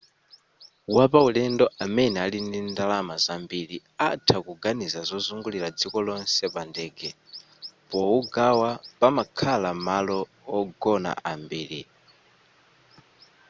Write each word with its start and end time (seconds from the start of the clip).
wapaulendo 0.95 1.65
amene 1.83 2.17
ali 2.25 2.39
ndi 2.45 2.59
ndalama 2.71 3.15
zambiri 3.25 3.77
atha 4.09 4.37
kuganiza 4.47 4.99
zozungulira 5.09 5.67
dziko 5.77 5.97
lonse 6.07 6.45
pandege 6.53 7.09
powugawa 7.89 8.69
pomakhala 8.99 9.69
m'malo 9.77 10.17
ogona 10.57 11.11
ambiriwa 11.31 11.93